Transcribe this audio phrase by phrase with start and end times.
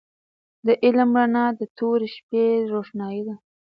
[0.65, 3.35] د علم رڼا تر تورې شپې روښانه ده.